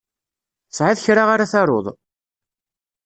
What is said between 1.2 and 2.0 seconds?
ara taruḍ?